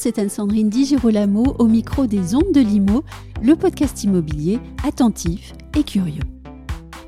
c'est 0.00 0.18
Anne-Sandrine 0.18 0.70
Di 0.70 0.86
Girolamo 0.86 1.56
au 1.58 1.66
micro 1.66 2.06
des 2.06 2.34
Ondes 2.34 2.54
de 2.54 2.60
Limo, 2.60 3.04
le 3.42 3.54
podcast 3.54 4.02
immobilier 4.02 4.58
attentif 4.82 5.52
et 5.76 5.82
curieux. 5.82 6.22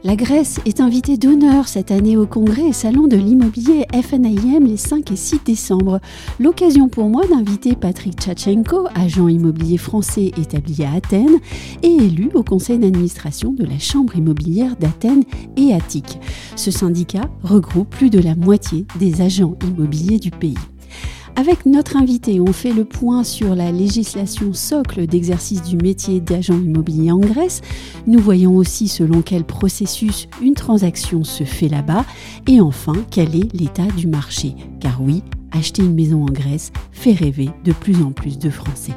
La 0.04 0.14
Grèce 0.14 0.60
est 0.66 0.78
invitée 0.78 1.16
d'honneur 1.16 1.68
cette 1.68 1.90
année 1.90 2.18
au 2.18 2.26
congrès 2.26 2.66
et 2.66 2.72
salon 2.74 3.06
de 3.06 3.16
l'immobilier 3.16 3.86
FNIM 3.94 4.66
les 4.66 4.76
5 4.76 5.10
et 5.10 5.16
6 5.16 5.40
décembre. 5.42 6.00
L'occasion 6.38 6.90
pour 6.90 7.08
moi 7.08 7.26
d'inviter 7.26 7.76
Patrick 7.76 8.20
Tchatchenko, 8.20 8.88
agent 8.94 9.28
immobilier 9.28 9.78
français 9.78 10.30
établi 10.36 10.84
à 10.84 10.92
Athènes 10.92 11.38
et 11.82 11.94
élu 11.94 12.28
au 12.34 12.42
conseil 12.42 12.78
d'administration 12.78 13.54
de 13.54 13.64
la 13.64 13.78
Chambre 13.78 14.16
immobilière 14.16 14.76
d'Athènes 14.76 15.24
et 15.56 15.72
Attique. 15.72 16.18
Ce 16.56 16.70
syndicat 16.70 17.30
regroupe 17.42 17.88
plus 17.88 18.10
de 18.10 18.18
la 18.18 18.34
moitié 18.34 18.84
des 18.98 19.22
agents 19.22 19.56
immobiliers 19.64 20.18
du 20.18 20.30
pays. 20.30 20.58
Avec 21.34 21.64
notre 21.64 21.96
invité, 21.96 22.40
on 22.40 22.52
fait 22.52 22.72
le 22.72 22.84
point 22.84 23.24
sur 23.24 23.54
la 23.54 23.72
législation 23.72 24.52
socle 24.52 25.06
d'exercice 25.06 25.62
du 25.62 25.78
métier 25.78 26.20
d'agent 26.20 26.58
immobilier 26.58 27.10
en 27.10 27.20
Grèce. 27.20 27.62
Nous 28.06 28.18
voyons 28.18 28.54
aussi 28.54 28.86
selon 28.86 29.22
quel 29.22 29.44
processus 29.44 30.28
une 30.42 30.52
transaction 30.52 31.24
se 31.24 31.44
fait 31.44 31.68
là-bas. 31.68 32.04
Et 32.46 32.60
enfin, 32.60 32.92
quel 33.10 33.34
est 33.34 33.52
l'état 33.54 33.86
du 33.96 34.06
marché. 34.06 34.54
Car 34.78 35.00
oui, 35.02 35.22
acheter 35.52 35.82
une 35.82 35.94
maison 35.94 36.22
en 36.22 36.30
Grèce 36.30 36.70
fait 36.92 37.14
rêver 37.14 37.48
de 37.64 37.72
plus 37.72 38.02
en 38.02 38.12
plus 38.12 38.38
de 38.38 38.50
Français. 38.50 38.92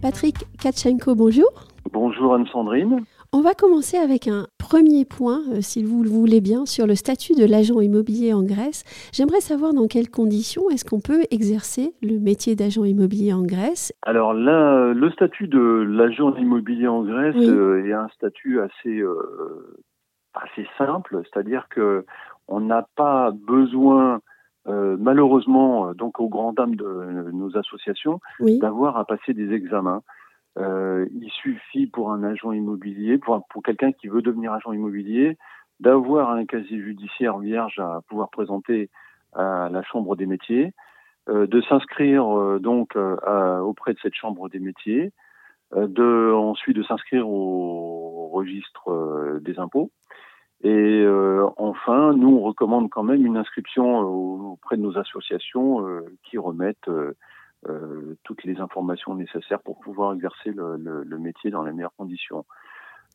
Patrick 0.00 0.46
Katchenko, 0.58 1.14
bonjour. 1.14 1.50
Bonjour 1.92 2.34
Anne-Sandrine. 2.34 3.04
On 3.38 3.42
va 3.42 3.52
commencer 3.52 3.98
avec 3.98 4.28
un 4.28 4.46
premier 4.58 5.04
point, 5.04 5.42
euh, 5.52 5.60
si 5.60 5.84
vous 5.84 6.02
le 6.02 6.08
voulez 6.08 6.40
bien, 6.40 6.64
sur 6.64 6.86
le 6.86 6.94
statut 6.94 7.34
de 7.34 7.44
l'agent 7.44 7.82
immobilier 7.82 8.32
en 8.32 8.42
Grèce. 8.42 8.82
J'aimerais 9.12 9.42
savoir 9.42 9.74
dans 9.74 9.88
quelles 9.88 10.08
conditions 10.08 10.70
est-ce 10.70 10.86
qu'on 10.86 11.00
peut 11.00 11.20
exercer 11.30 11.92
le 12.00 12.18
métier 12.18 12.56
d'agent 12.56 12.84
immobilier 12.84 13.34
en 13.34 13.42
Grèce? 13.42 13.92
Alors 14.00 14.32
là, 14.32 14.90
le 14.94 15.10
statut 15.10 15.48
de 15.48 15.60
l'agent 15.60 16.34
immobilier 16.36 16.88
en 16.88 17.02
Grèce 17.02 17.36
euh, 17.36 17.84
est 17.84 17.92
un 17.92 18.08
statut 18.08 18.58
assez, 18.58 19.00
euh, 19.00 19.84
assez 20.32 20.66
simple, 20.78 21.20
c'est-à-dire 21.24 21.68
que 21.68 22.06
on 22.48 22.60
n'a 22.60 22.88
pas 22.96 23.32
besoin 23.32 24.20
malheureusement, 24.66 25.92
donc 25.94 26.18
aux 26.18 26.28
grandes 26.28 26.56
dames 26.56 26.74
de 26.74 27.30
nos 27.32 27.56
associations, 27.56 28.18
d'avoir 28.40 28.96
à 28.96 29.04
passer 29.04 29.32
des 29.32 29.52
examens. 29.52 30.02
Euh, 30.58 31.06
il 31.12 31.30
suffit 31.30 31.86
pour 31.86 32.12
un 32.12 32.22
agent 32.22 32.52
immobilier, 32.52 33.18
pour, 33.18 33.44
quelqu'un 33.64 33.92
qui 33.92 34.08
veut 34.08 34.22
devenir 34.22 34.52
agent 34.52 34.72
immobilier, 34.72 35.36
d'avoir 35.80 36.30
un 36.30 36.46
casier 36.46 36.80
judiciaire 36.80 37.38
vierge 37.38 37.78
à 37.78 38.00
pouvoir 38.08 38.30
présenter 38.30 38.88
à 39.34 39.68
la 39.70 39.82
Chambre 39.82 40.16
des 40.16 40.24
métiers, 40.24 40.72
euh, 41.28 41.46
de 41.46 41.60
s'inscrire 41.62 42.26
euh, 42.38 42.58
donc 42.58 42.96
auprès 42.96 43.92
de 43.92 43.98
cette 44.00 44.14
Chambre 44.14 44.48
des 44.48 44.60
métiers, 44.60 45.12
de 45.74 46.32
ensuite 46.32 46.76
de 46.76 46.84
s'inscrire 46.84 47.28
au 47.28 48.28
registre 48.32 49.40
des 49.40 49.58
impôts. 49.58 49.90
Et 50.62 51.04
enfin, 51.56 52.14
nous 52.14 52.28
on 52.28 52.40
recommande 52.40 52.88
quand 52.88 53.02
même 53.02 53.26
une 53.26 53.36
inscription 53.36 53.98
auprès 54.00 54.76
de 54.76 54.82
nos 54.82 54.96
associations 54.96 55.84
qui 56.22 56.38
remettent 56.38 56.88
euh, 57.68 58.16
toutes 58.24 58.44
les 58.44 58.58
informations 58.60 59.14
nécessaires 59.14 59.60
pour 59.62 59.78
pouvoir 59.80 60.14
exercer 60.14 60.50
le, 60.50 60.76
le, 60.76 61.02
le 61.04 61.18
métier 61.18 61.50
dans 61.50 61.62
les 61.62 61.72
meilleures 61.72 61.96
conditions. 61.96 62.44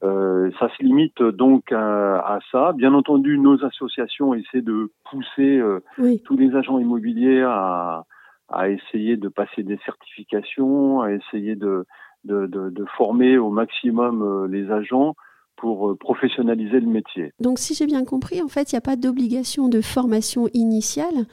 Euh, 0.03 0.49
ça 0.59 0.67
se 0.75 0.83
limite 0.83 1.21
donc 1.21 1.71
à, 1.71 2.19
à, 2.19 2.39
ça. 2.51 2.73
Bien 2.73 2.93
entendu, 2.93 3.37
nos 3.37 3.63
associations 3.63 4.33
essaient 4.33 4.61
de 4.63 4.91
pousser 5.09 5.57
euh, 5.57 5.79
oui. 5.99 6.21
tous 6.25 6.37
les 6.37 6.55
agents 6.55 6.79
immobiliers 6.79 7.43
à, 7.43 8.05
à, 8.49 8.69
essayer 8.69 9.15
de 9.17 9.27
passer 9.27 9.63
des 9.63 9.77
certifications, 9.85 11.01
à 11.01 11.11
essayer 11.11 11.55
de, 11.55 11.85
de, 12.23 12.47
de, 12.47 12.69
de 12.69 12.85
former 12.97 13.37
au 13.37 13.51
maximum 13.51 14.47
les 14.51 14.71
agents 14.71 15.15
pour 15.55 15.95
professionnaliser 15.99 16.79
le 16.79 16.87
métier. 16.87 17.33
Donc 17.39 17.59
si 17.59 17.75
j'ai 17.75 17.85
bien 17.85 18.03
compris, 18.03 18.41
en 18.41 18.47
fait, 18.47 18.71
il 18.71 18.75
n'y 18.75 18.79
a 18.79 18.81
pas 18.81 18.95
d'obligation 18.95 19.69
de 19.69 19.81
formation 19.81 20.47
initiale 20.53 21.27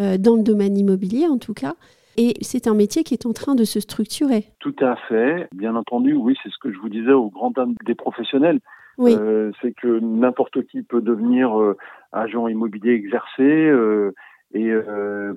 euh, 0.00 0.18
dans 0.18 0.34
le 0.34 0.42
domaine 0.42 0.76
immobilier 0.76 1.26
en 1.28 1.38
tout 1.38 1.54
cas. 1.54 1.74
Et 2.16 2.34
c'est 2.42 2.66
un 2.66 2.74
métier 2.74 3.02
qui 3.02 3.14
est 3.14 3.26
en 3.26 3.32
train 3.32 3.54
de 3.54 3.64
se 3.64 3.80
structurer. 3.80 4.44
Tout 4.60 4.76
à 4.80 4.96
fait. 5.08 5.48
Bien 5.54 5.74
entendu, 5.76 6.14
oui, 6.14 6.36
c'est 6.42 6.50
ce 6.50 6.58
que 6.58 6.72
je 6.72 6.78
vous 6.78 6.88
disais 6.88 7.12
aux 7.12 7.30
grandes 7.30 7.54
dames 7.54 7.74
des 7.84 7.94
professionnels. 7.94 8.60
Oui. 8.98 9.16
Euh, 9.18 9.50
c'est 9.60 9.72
que 9.72 9.98
n'importe 10.00 10.64
qui 10.66 10.82
peut 10.82 11.00
devenir 11.00 11.58
euh, 11.60 11.76
agent 12.12 12.46
immobilier 12.48 12.92
exercé 12.92 13.42
euh, 13.42 14.12
et 14.52 14.72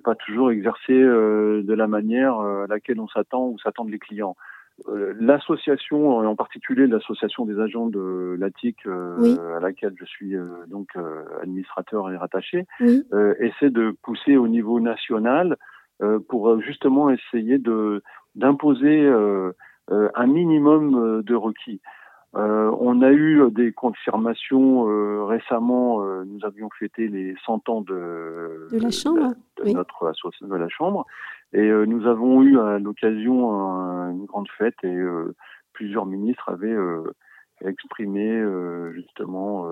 pas 0.03 0.13
toujours 0.13 0.51
exercer 0.51 0.93
euh, 0.93 1.63
de 1.63 1.73
la 1.73 1.87
manière 1.87 2.39
à 2.39 2.67
laquelle 2.67 2.99
on 2.99 3.07
s'attend 3.07 3.47
ou 3.47 3.57
s'attendent 3.57 3.89
les 3.89 3.99
clients. 3.99 4.35
L'association, 5.19 6.19
en 6.19 6.35
particulier 6.35 6.85
l'association 6.85 7.45
des 7.45 7.59
agents 7.59 7.87
de 7.87 8.37
l'ATIC, 8.39 8.77
oui. 8.85 9.35
à 9.55 9.59
laquelle 9.59 9.95
je 9.99 10.05
suis 10.05 10.35
donc 10.67 10.89
administrateur 11.41 12.11
et 12.11 12.15
rattaché, 12.15 12.67
oui. 12.79 13.03
essaie 13.39 13.71
de 13.71 13.95
pousser 14.03 14.37
au 14.37 14.47
niveau 14.47 14.79
national 14.79 15.57
pour 16.27 16.49
euh, 16.49 16.59
justement 16.61 17.09
essayer 17.09 17.57
de 17.57 18.03
d'imposer 18.35 19.01
euh, 19.01 19.51
un 19.89 20.27
minimum 20.27 21.23
de 21.23 21.35
requis. 21.35 21.81
Euh, 22.35 22.71
on 22.79 23.01
a 23.01 23.11
eu 23.11 23.49
des 23.51 23.71
confirmations 23.71 24.89
euh, 24.89 25.23
récemment. 25.23 26.03
Euh, 26.03 26.23
nous 26.25 26.45
avions 26.45 26.69
fêté 26.77 27.07
les 27.07 27.35
100 27.45 27.69
ans 27.69 27.81
de, 27.81 28.67
de 28.71 28.79
la 28.79 28.91
chambre, 28.91 29.29
de, 29.29 29.63
de 29.63 29.63
oui. 29.63 29.73
notre 29.73 30.07
association 30.07 30.47
de 30.47 30.55
la 30.55 30.69
chambre, 30.69 31.05
et 31.53 31.67
nous 31.69 32.05
avons 32.05 32.43
eu 32.43 32.59
à 32.59 32.77
l'occasion 32.77 33.51
un, 33.59 34.11
une 34.11 34.25
grande 34.25 34.49
fête 34.57 34.75
et 34.83 34.97
plusieurs 35.73 36.05
ministres 36.05 36.49
avaient 36.49 36.75
exprimé 37.65 38.43
justement 38.93 39.71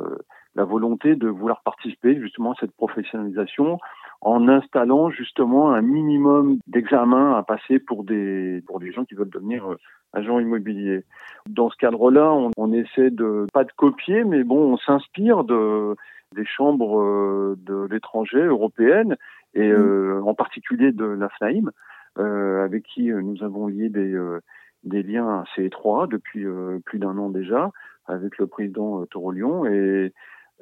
la 0.56 0.64
volonté 0.64 1.16
de 1.16 1.28
vouloir 1.28 1.62
participer 1.64 2.20
justement 2.20 2.54
à 2.54 2.56
cette 2.62 2.76
professionnalisation 2.76 3.78
en 4.26 4.48
installant 4.48 5.12
justement 5.12 5.72
un 5.72 5.82
minimum 5.82 6.58
d'examens 6.66 7.38
à 7.38 7.44
passer 7.44 7.78
pour 7.78 8.04
des 8.04 8.64
pour 8.66 8.80
des 8.80 8.92
gens 8.92 9.06
qui 9.06 9.14
veulent 9.14 9.30
devenir 9.30 9.72
euh, 9.72 9.78
agents 10.14 10.40
immobiliers. 10.40 11.04
Dans 11.48 11.70
ce 11.70 11.78
cadre-là, 11.78 12.34
on, 12.34 12.50
on, 12.58 12.74
essaie 12.74 13.12
de 13.12 13.46
pas 13.54 13.64
de 13.64 13.72
copier, 13.78 14.24
mais 14.24 14.44
bon, 14.44 14.74
on 14.74 14.78
s'inspire 14.78 15.44
de 15.44 15.96
des 16.34 16.46
chambres 16.46 17.00
euh, 17.00 17.56
de 17.60 17.88
l'étranger 17.92 18.44
européennes 18.44 19.16
et 19.54 19.70
mmh. 19.70 19.76
euh, 19.76 20.22
en 20.24 20.34
particulier 20.34 20.92
de 20.92 21.06
la 21.06 21.30
FNAIM, 21.30 21.70
euh, 22.18 22.66
avec 22.66 22.84
qui 22.84 23.12
nous 23.12 23.44
avons 23.44 23.68
lié 23.68 23.90
des 23.90 24.12
euh, 24.12 24.40
des 24.84 25.04
liens 25.04 25.44
assez 25.44 25.66
étroits 25.66 26.08
depuis 26.08 26.46
plus 26.86 26.98
d'un 26.98 27.18
an 27.20 27.30
déjà 27.30 27.72
avec 28.08 28.38
le 28.38 28.48
président 28.48 29.06
Torolion 29.06 29.66
et 29.66 29.70
euh, 29.70 30.10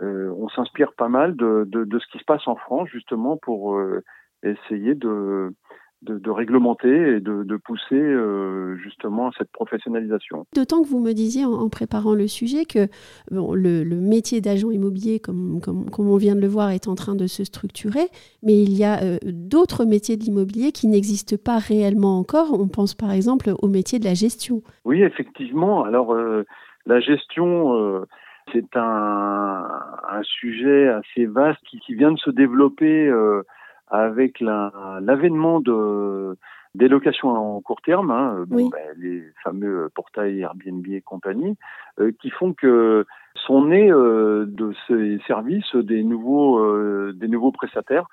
on 0.02 0.50
s'inspire 0.50 0.94
pas 0.94 1.10
mal 1.10 1.36
de, 1.36 1.66
de, 1.68 1.84
de, 1.84 2.00
ce 2.00 2.08
qui 2.12 2.20
se 2.20 2.26
passe 2.26 2.48
en 2.48 2.56
France 2.56 2.90
justement 2.90 3.38
pour 3.38 3.76
euh, 3.76 4.04
essayer 4.44 4.96
de, 4.96 5.54
de, 6.02 6.18
de, 6.18 6.30
réglementer 6.30 7.16
et 7.16 7.20
de, 7.20 7.44
de 7.44 7.58
pousser 7.58 7.96
euh, 7.96 8.76
justement 8.78 9.32
cette 9.38 9.52
professionnalisation. 9.52 10.46
D'autant 10.56 10.84
que 10.84 10.88
vous 10.88 11.00
me 11.00 11.14
disiez 11.14 11.46
en, 11.46 11.54
en 11.54 11.70
préparant 11.70 12.14
le 12.14 12.28
sujet 12.28 12.66
que 12.66 12.88
bon, 13.32 13.54
le, 13.54 13.84
le, 13.84 13.96
métier 13.96 14.42
d'agent 14.42 14.70
immobilier, 14.72 15.20
comme, 15.20 15.62
comme, 15.62 15.90
comme, 15.90 16.10
on 16.10 16.18
vient 16.18 16.36
de 16.36 16.42
le 16.42 16.48
voir, 16.48 16.72
est 16.72 16.88
en 16.88 16.96
train 16.96 17.16
de 17.16 17.28
se 17.28 17.44
structurer, 17.44 18.08
mais 18.42 18.62
il 18.62 18.78
y 18.78 18.84
a 18.84 19.02
euh, 19.02 19.18
d'autres 19.24 19.86
métiers 19.86 20.18
de 20.18 20.24
l'immobilier 20.24 20.72
qui 20.72 20.88
n'existent 20.88 21.38
pas 21.44 21.58
réellement 21.58 22.20
encore. 22.20 22.60
On 22.60 22.68
pense 22.68 22.94
par 22.94 23.12
exemple 23.12 23.52
au 23.62 23.68
métier 23.68 24.00
de 24.00 24.06
la 24.06 24.14
gestion. 24.14 24.62
Oui, 24.86 25.02
effectivement. 25.02 25.84
Alors 25.84 26.14
euh, 26.14 26.44
la 26.86 27.00
gestion 27.00 28.04
c'est 28.52 28.76
un, 28.76 29.68
un, 30.10 30.24
sujet 30.24 30.90
assez 30.90 31.26
vaste 31.26 31.62
qui, 31.70 31.80
qui, 31.80 31.96
vient 31.96 32.12
de 32.12 32.20
se 32.20 32.30
développer 32.30 33.08
euh, 33.08 33.44
avec 33.90 34.40
l'avènement 34.40 35.60
de 35.60 36.38
des 36.76 36.88
locations 36.88 37.30
en 37.30 37.62
court 37.62 37.82
terme, 37.82 38.10
hein, 38.10 38.46
oui. 38.50 38.64
bon, 38.64 38.70
ben, 38.70 38.80
les 38.98 39.24
fameux 39.44 39.90
portails 39.94 40.42
Airbnb 40.42 40.86
et 40.88 41.02
compagnie, 41.02 41.56
euh, 42.00 42.12
qui 42.20 42.32
font 42.32 42.54
que 42.54 43.06
sont 43.36 43.66
nés 43.66 43.92
euh, 43.92 44.46
de 44.48 44.74
ces 44.88 45.20
services 45.28 45.76
des 45.76 46.04
nouveaux 46.04 46.58
euh, 46.60 47.14
des 47.16 47.28
nouveaux 47.28 47.52
prestataires, 47.52 48.08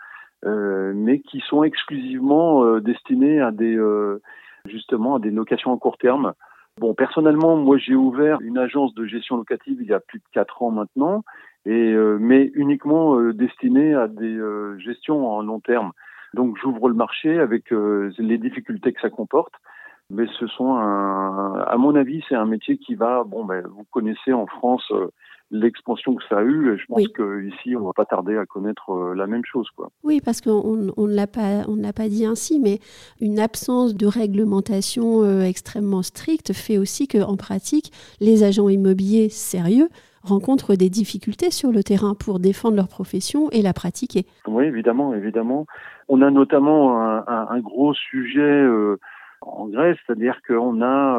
euh, 0.45 0.93
mais 0.95 1.21
qui 1.21 1.41
sont 1.41 1.63
exclusivement 1.63 2.65
euh, 2.65 2.81
destinés 2.81 3.41
à 3.41 3.51
des 3.51 3.79
justement 4.67 5.17
à 5.17 5.19
des 5.21 5.31
locations 5.31 5.73
en 5.73 5.79
court 5.79 5.97
terme. 5.97 6.35
Bon, 6.81 6.95
personnellement, 6.95 7.57
moi 7.57 7.77
j'ai 7.77 7.95
ouvert 7.95 8.41
une 8.41 8.57
agence 8.57 8.95
de 8.95 9.05
gestion 9.05 9.37
locative 9.37 9.83
il 9.83 9.87
y 9.87 9.93
a 9.93 10.01
plus 10.01 10.19
de 10.19 10.25
quatre 10.33 10.63
ans 10.63 10.71
maintenant, 10.71 11.25
euh, 11.69 12.17
mais 12.19 12.51
uniquement 12.55 13.19
euh, 13.19 13.35
destinée 13.35 13.93
à 13.93 14.09
des 14.09 14.35
euh, 14.35 14.79
gestions 14.79 15.31
en 15.31 15.43
long 15.43 15.61
terme. 15.61 15.93
Donc 16.33 16.57
j'ouvre 16.57 16.89
le 16.89 16.95
marché 16.95 17.39
avec 17.39 17.71
les 17.71 18.39
difficultés 18.39 18.95
que 18.95 19.01
ça 19.03 19.11
comporte. 19.11 19.53
Mais 20.09 20.25
ce 20.39 20.47
sont 20.47 20.75
un, 20.75 21.61
à 21.67 21.77
mon 21.77 21.95
avis, 21.97 22.25
c'est 22.31 22.35
un 22.35 22.47
métier 22.47 22.79
qui 22.79 22.95
va, 22.95 23.25
bon, 23.25 23.45
ben, 23.45 23.63
vous 23.67 23.85
connaissez 23.91 24.33
en 24.33 24.47
France 24.47 24.91
l'expansion 25.51 26.15
que 26.15 26.23
ça 26.29 26.39
a 26.39 26.43
eu. 26.43 26.73
Et 26.73 26.79
je 26.79 26.87
pense 26.87 27.09
qu'ici, 27.09 27.77
on 27.77 27.87
va 27.87 27.93
pas 27.93 28.05
tarder 28.05 28.37
à 28.37 28.47
connaître 28.47 28.91
euh, 28.91 29.15
la 29.15 29.27
même 29.27 29.45
chose. 29.45 29.69
Quoi. 29.77 29.91
Oui, 30.03 30.21
parce 30.25 30.41
qu'on 30.41 30.77
ne 30.77 31.15
l'a 31.15 31.27
pas, 31.27 31.65
on 31.69 31.77
l'a 31.77 31.93
pas 31.93 32.09
dit 32.09 32.25
ainsi, 32.25 32.61
mais 32.61 32.79
une 33.21 33.39
absence 33.39 33.95
de 33.95 34.07
réglementation 34.07 35.23
euh, 35.23 35.43
extrêmement 35.43 36.03
stricte 36.03 36.53
fait 36.53 36.79
aussi 36.79 37.09
qu'en 37.09 37.37
pratique, 37.37 37.93
les 38.21 38.45
agents 38.45 38.69
immobiliers 38.69 39.29
sérieux 39.29 39.89
rencontrent 40.23 40.75
des 40.75 40.91
difficultés 40.91 41.51
sur 41.51 41.73
le 41.73 41.83
terrain 41.83 42.15
pour 42.15 42.41
défendre 42.41 42.77
leur 42.77 42.89
profession 42.89 43.49
et 43.51 43.63
la 43.63 43.73
pratiquer. 43.73 44.27
Oui, 44.47 44.65
évidemment, 44.65 45.15
évidemment. 45.15 45.67
On 46.09 46.21
a 46.21 46.31
notamment 46.31 47.01
un, 47.01 47.61
gros 47.61 47.95
sujet 47.95 48.41
euh, 48.41 48.99
en 49.41 49.67
Grèce, 49.69 49.97
c'est-à-dire 50.07 50.41
qu'on 50.47 50.83
a 50.83 51.19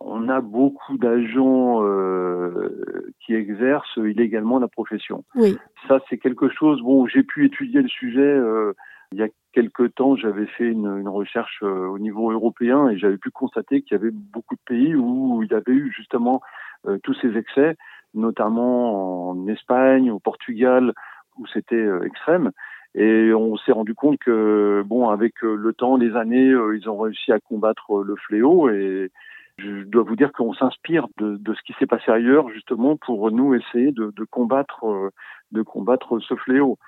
on 0.00 0.28
a 0.28 0.40
beaucoup 0.40 0.98
d'agents 0.98 1.82
euh, 1.82 3.14
qui 3.20 3.34
exercent 3.34 3.96
illégalement 3.96 4.58
la 4.58 4.68
profession. 4.68 5.24
Oui. 5.34 5.56
Ça, 5.88 6.00
c'est 6.08 6.18
quelque 6.18 6.48
chose. 6.48 6.82
Bon, 6.82 7.06
j'ai 7.06 7.22
pu 7.22 7.46
étudier 7.46 7.82
le 7.82 7.88
sujet. 7.88 8.20
Euh, 8.20 8.72
il 9.12 9.18
y 9.18 9.22
a 9.22 9.28
quelque 9.52 9.84
temps, 9.84 10.16
j'avais 10.16 10.46
fait 10.46 10.66
une, 10.66 10.98
une 10.98 11.08
recherche 11.08 11.60
euh, 11.62 11.86
au 11.86 11.98
niveau 11.98 12.30
européen 12.30 12.88
et 12.88 12.98
j'avais 12.98 13.16
pu 13.16 13.30
constater 13.30 13.82
qu'il 13.82 13.96
y 13.96 14.00
avait 14.00 14.10
beaucoup 14.10 14.56
de 14.56 14.60
pays 14.66 14.94
où 14.94 15.42
il 15.42 15.50
y 15.50 15.54
avait 15.54 15.72
eu 15.72 15.92
justement 15.96 16.42
euh, 16.86 16.98
tous 17.02 17.14
ces 17.14 17.36
excès, 17.36 17.76
notamment 18.14 19.30
en 19.30 19.48
Espagne, 19.48 20.10
au 20.10 20.18
Portugal, 20.18 20.92
où 21.38 21.46
c'était 21.46 21.86
extrême. 22.04 22.50
Et 22.94 23.32
on 23.34 23.56
s'est 23.58 23.72
rendu 23.72 23.94
compte 23.94 24.18
que, 24.18 24.82
bon, 24.86 25.10
avec 25.10 25.42
le 25.42 25.72
temps, 25.74 25.96
les 25.96 26.16
années, 26.16 26.54
ils 26.74 26.88
ont 26.88 26.96
réussi 26.96 27.30
à 27.30 27.40
combattre 27.40 28.02
le 28.02 28.16
fléau 28.16 28.70
et 28.70 29.10
je 29.58 29.84
dois 29.84 30.02
vous 30.02 30.16
dire 30.16 30.32
qu'on 30.32 30.52
s'inspire 30.52 31.06
de, 31.18 31.36
de, 31.36 31.54
ce 31.54 31.62
qui 31.62 31.72
s'est 31.78 31.86
passé 31.86 32.10
ailleurs, 32.10 32.48
justement, 32.50 32.96
pour 32.96 33.30
nous 33.30 33.54
essayer 33.54 33.90
de, 33.92 34.12
de 34.14 34.24
combattre, 34.24 34.84
euh, 34.84 35.10
de 35.52 35.62
combattre 35.62 36.18
ce 36.20 36.34
fléau. 36.34 36.78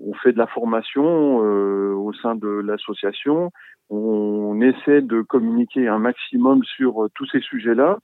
On 0.00 0.14
fait 0.14 0.32
de 0.32 0.38
la 0.38 0.46
formation 0.46 1.42
euh, 1.42 1.92
au 1.94 2.12
sein 2.12 2.34
de 2.36 2.48
l'association. 2.48 3.50
On 3.90 4.60
essaie 4.60 5.02
de 5.02 5.20
communiquer 5.22 5.88
un 5.88 5.98
maximum 5.98 6.62
sur 6.64 7.04
euh, 7.04 7.08
tous 7.14 7.26
ces 7.26 7.40
sujets-là. 7.40 7.98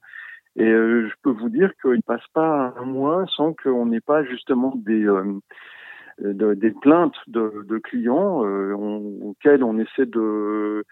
Et 0.55 0.65
je 0.65 1.13
peux 1.21 1.31
vous 1.31 1.47
dire 1.47 1.71
qu'il 1.81 1.91
ne 1.91 2.01
passe 2.01 2.27
pas 2.33 2.73
un 2.77 2.85
mois 2.85 3.25
sans 3.37 3.53
qu'on 3.53 3.85
n'ait 3.85 4.01
pas 4.01 4.25
justement 4.25 4.73
des, 4.75 5.07
des 6.19 6.71
plaintes 6.71 7.15
de, 7.27 7.65
de 7.65 7.77
clients 7.77 8.41
auxquels 9.21 9.63
on 9.63 9.77
essaie 9.77 10.07
de 10.07 10.83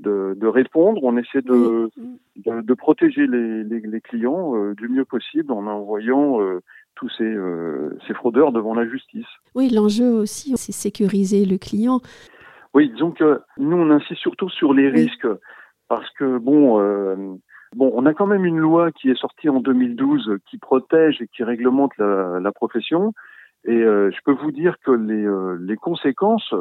de, 0.00 0.46
répondre. 0.46 1.02
On 1.04 1.16
essaie 1.16 1.42
de, 1.42 1.90
de, 2.36 2.74
protéger 2.74 3.26
les, 3.26 3.64
les, 3.64 4.00
clients 4.00 4.56
euh, 4.56 4.74
du 4.74 4.88
mieux 4.88 5.04
possible 5.04 5.52
en 5.52 5.66
envoyant 5.66 6.40
euh, 6.40 6.60
tous 6.94 7.08
ces, 7.16 7.24
euh, 7.24 7.96
ces, 8.06 8.14
fraudeurs 8.14 8.52
devant 8.52 8.74
la 8.74 8.88
justice. 8.88 9.26
Oui, 9.54 9.70
l'enjeu 9.70 10.10
aussi, 10.10 10.56
c'est 10.56 10.72
sécuriser 10.72 11.44
le 11.44 11.58
client. 11.58 12.00
Oui, 12.74 12.92
donc 12.98 13.22
nous, 13.58 13.76
on 13.76 13.90
insiste 13.90 14.20
surtout 14.20 14.48
sur 14.48 14.72
les 14.72 14.88
risques 14.88 15.28
parce 15.88 16.08
que, 16.10 16.38
bon, 16.38 16.78
bon, 17.74 17.92
on 17.94 18.06
a 18.06 18.14
quand 18.14 18.26
même 18.26 18.44
une 18.44 18.58
loi 18.58 18.92
qui 18.92 19.10
est 19.10 19.18
sortie 19.18 19.48
en 19.48 19.58
2012 19.60 20.38
qui 20.48 20.56
protège 20.58 21.20
et 21.20 21.26
qui 21.26 21.42
réglemente 21.42 21.90
la, 21.98 22.38
la 22.40 22.52
profession. 22.52 23.12
Et 23.64 23.80
je 23.80 24.18
peux 24.24 24.34
vous 24.34 24.52
dire 24.52 24.76
que 24.84 24.92
les, 24.92 25.26
les 25.66 25.76
conséquences 25.76 26.54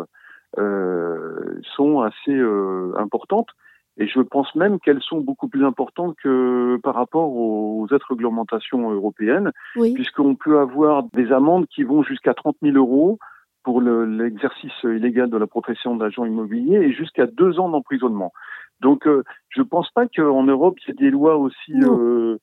sont 0.58 2.02
assez 2.02 2.36
euh, 2.36 2.94
importantes. 2.98 3.50
Et 3.98 4.08
je 4.08 4.22
pense 4.22 4.56
même 4.56 4.80
qu'elles 4.80 5.02
sont 5.02 5.20
beaucoup 5.20 5.50
plus 5.50 5.66
importantes 5.66 6.16
que 6.24 6.78
par 6.84 6.96
rapport 6.96 7.36
aux 7.36 7.86
autres 7.92 8.12
réglementations 8.12 8.90
européennes, 8.92 9.52
puisqu'on 9.74 10.36
peut 10.36 10.60
avoir 10.60 11.04
des 11.14 11.34
amendes 11.34 11.68
qui 11.68 11.84
vont 11.84 12.02
jusqu'à 12.04 12.34
30 12.34 12.56
000 12.62 12.78
euros 12.78 13.20
pour 13.64 13.82
l'exercice 13.82 14.72
illégal 14.84 15.30
de 15.30 15.38
la 15.38 15.48
profession 15.48 15.98
d'agent 15.98 16.24
immobilier 16.24 16.78
et 16.78 16.94
jusqu'à 16.94 17.28
deux 17.28 17.60
ans 17.60 17.68
d'emprisonnement. 17.68 18.32
Donc, 18.80 19.06
euh, 19.06 19.24
je 19.50 19.60
ne 19.60 19.66
pense 19.66 19.90
pas 19.92 20.08
qu'en 20.08 20.44
Europe, 20.44 20.78
il 20.80 20.88
y 20.88 20.92
ait 20.92 21.10
des 21.10 21.12
lois 21.12 21.36
aussi, 21.36 21.74
euh, 21.84 22.38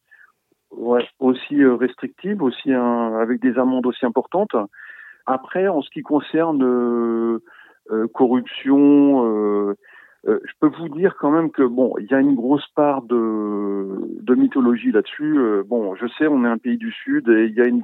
ouais, 0.73 1.09
aussi 1.21 1.65
restrictives, 1.65 2.43
aussi 2.43 2.71
avec 2.71 3.41
des 3.41 3.59
amendes 3.59 3.87
aussi 3.87 4.05
importantes. 4.05 4.55
Après, 5.27 5.67
en 5.69 5.83
ce 5.83 5.91
qui 5.91 6.03
concerne 6.03 6.63
euh, 6.63 7.43
corruption. 8.13 9.27
Euh, 9.27 9.75
euh, 10.27 10.41
je 10.45 10.53
peux 10.61 10.71
vous 10.77 10.89
dire 10.89 11.17
quand 11.21 11.31
même 11.31 11.51
que 11.51 11.63
bon, 11.63 11.95
il 11.99 12.07
y 12.07 12.15
a 12.15 12.21
une 12.21 12.35
grosse 12.35 12.67
part 12.75 13.03
de, 13.03 13.87
de 14.23 14.35
mythologie 14.35 14.91
là-dessus. 14.91 15.39
bon, 15.67 15.95
je 15.95 16.07
sais, 16.19 16.27
on 16.27 16.45
est 16.45 16.49
un 16.49 16.59
pays 16.59 16.79
du 16.79 16.91
Sud 16.91 17.29
et 17.29 17.45
il 17.45 17.55
y 17.55 17.61
a 17.61 17.67
une, 17.67 17.83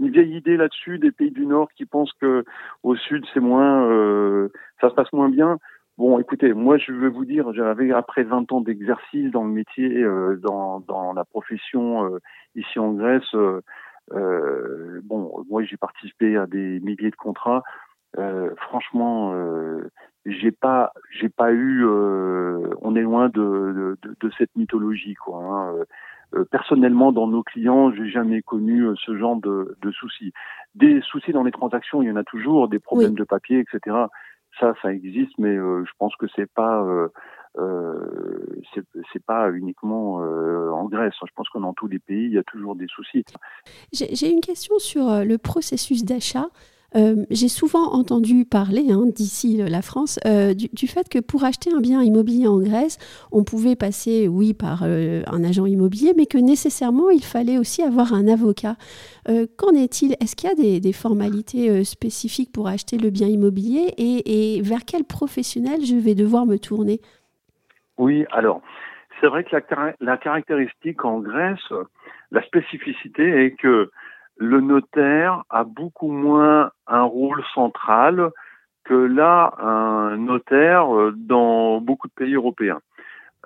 une 0.00 0.10
vieille 0.10 0.36
idée 0.36 0.56
là-dessus 0.56 0.98
des 0.98 1.10
pays 1.10 1.30
du 1.30 1.46
Nord 1.46 1.68
qui 1.76 1.84
pensent 1.84 2.12
que 2.20 2.44
au 2.82 2.96
Sud 2.96 3.24
c'est 3.32 3.40
moins, 3.40 3.88
euh, 3.88 4.48
ça 4.80 4.90
se 4.90 4.94
passe 4.94 5.12
moins 5.12 5.28
bien. 5.28 5.58
Bon, 5.96 6.18
écoutez, 6.20 6.52
moi 6.52 6.78
je 6.78 6.92
veux 6.92 7.08
vous 7.08 7.24
dire, 7.24 7.52
j'avais 7.52 7.90
après 7.92 8.22
20 8.22 8.52
ans 8.52 8.60
d'exercice 8.60 9.30
dans 9.32 9.44
le 9.44 9.50
métier, 9.50 10.02
euh, 10.02 10.36
dans, 10.36 10.80
dans 10.80 11.12
la 11.12 11.24
profession 11.24 12.04
euh, 12.04 12.18
ici 12.54 12.78
en 12.78 12.92
Grèce. 12.92 13.34
bon, 14.12 15.44
moi 15.50 15.64
j'ai 15.64 15.76
participé 15.76 16.36
à 16.36 16.46
des 16.46 16.80
milliers 16.80 17.10
de 17.10 17.16
contrats. 17.16 17.64
Euh, 18.16 18.50
franchement, 18.56 19.32
euh, 19.34 19.90
j'ai 20.24 20.50
pas, 20.50 20.92
j'ai 21.10 21.28
pas 21.28 21.52
eu. 21.52 21.84
Euh, 21.84 22.70
on 22.80 22.96
est 22.96 23.02
loin 23.02 23.28
de, 23.28 23.96
de, 24.02 24.16
de, 24.20 24.30
cette 24.38 24.54
mythologie, 24.56 25.14
quoi. 25.14 25.42
Hein. 25.42 26.44
Personnellement, 26.50 27.10
dans 27.12 27.26
nos 27.26 27.42
clients, 27.42 27.90
j'ai 27.92 28.08
jamais 28.10 28.42
connu 28.42 28.84
ce 29.06 29.16
genre 29.16 29.36
de, 29.36 29.76
de, 29.80 29.90
soucis. 29.90 30.32
Des 30.74 31.00
soucis 31.00 31.32
dans 31.32 31.42
les 31.42 31.52
transactions, 31.52 32.02
il 32.02 32.08
y 32.08 32.10
en 32.10 32.16
a 32.16 32.24
toujours, 32.24 32.68
des 32.68 32.78
problèmes 32.78 33.14
de 33.14 33.24
papier, 33.24 33.60
etc. 33.60 33.96
Ça, 34.60 34.74
ça 34.82 34.92
existe, 34.92 35.32
mais 35.38 35.56
je 35.56 35.90
pense 35.98 36.14
que 36.16 36.26
c'est 36.36 36.50
pas. 36.50 36.82
Euh, 36.82 37.08
c'est 39.12 39.24
pas 39.24 39.50
uniquement 39.50 40.16
en 40.16 40.84
Grèce. 40.84 41.14
Je 41.26 41.32
pense 41.34 41.48
que 41.48 41.58
dans 41.58 41.72
tous 41.72 41.88
les 41.88 41.98
pays, 41.98 42.26
il 42.26 42.32
y 42.32 42.38
a 42.38 42.44
toujours 42.44 42.76
des 42.76 42.86
soucis. 42.88 43.24
J'ai 43.92 44.30
une 44.30 44.40
question 44.40 44.78
sur 44.78 45.24
le 45.24 45.38
processus 45.38 46.04
d'achat. 46.04 46.48
Euh, 46.96 47.26
j'ai 47.30 47.48
souvent 47.48 47.92
entendu 47.92 48.46
parler, 48.46 48.90
hein, 48.90 49.02
d'ici 49.04 49.58
la 49.58 49.82
France, 49.82 50.18
euh, 50.26 50.54
du, 50.54 50.86
fait 50.86 51.08
que 51.08 51.18
pour 51.18 51.44
acheter 51.44 51.70
un 51.70 51.80
bien 51.80 52.02
immobilier 52.02 52.46
en 52.46 52.58
Grèce, 52.58 52.98
on 53.30 53.44
pouvait 53.44 53.76
passer, 53.76 54.26
oui, 54.26 54.54
par 54.54 54.84
euh, 54.84 55.22
un 55.26 55.44
agent 55.44 55.66
immobilier, 55.66 56.14
mais 56.16 56.24
que 56.24 56.38
nécessairement, 56.38 57.10
il 57.10 57.22
fallait 57.22 57.58
aussi 57.58 57.82
avoir 57.82 58.14
un 58.14 58.26
avocat. 58.26 58.76
Qu'en 59.58 59.74
est-il? 59.74 60.12
Est-ce 60.20 60.34
qu'il 60.34 60.48
y 60.48 60.52
a 60.52 60.80
des, 60.80 60.92
formalités 60.94 61.84
spécifiques 61.84 62.50
pour 62.50 62.66
acheter 62.66 62.96
le 62.96 63.10
bien 63.10 63.28
immobilier? 63.28 63.92
Et, 63.98 64.62
vers 64.62 64.86
quel 64.86 65.04
professionnel 65.04 65.84
je 65.84 65.96
vais 65.96 66.14
devoir 66.14 66.46
me 66.46 66.56
tourner? 66.56 67.00
Oui, 67.98 68.24
alors, 68.30 68.62
c'est 69.20 69.26
vrai 69.26 69.44
que 69.44 69.54
la, 69.54 69.94
la 70.00 70.16
caractéristique 70.16 71.04
en 71.04 71.20
Grèce, 71.20 71.72
la 72.30 72.42
spécificité 72.42 73.44
est 73.44 73.50
que 73.60 73.90
le 74.38 74.60
notaire 74.60 75.42
a 75.50 75.64
beaucoup 75.64 76.10
moins 76.10 76.70
un 76.86 77.02
rôle 77.02 77.42
central 77.54 78.30
que 78.84 78.94
là 78.94 79.54
un 79.58 80.16
notaire 80.16 80.94
euh, 80.94 81.12
dans 81.16 81.80
beaucoup 81.80 82.08
de 82.08 82.12
pays 82.12 82.34
européens. 82.34 82.80